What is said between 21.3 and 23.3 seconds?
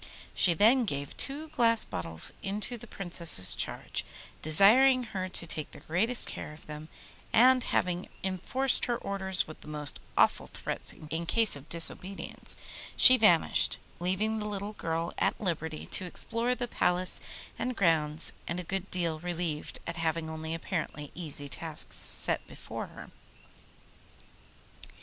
tasks set her.